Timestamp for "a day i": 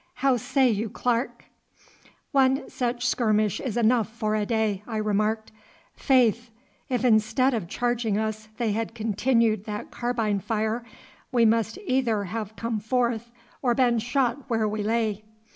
4.35-4.97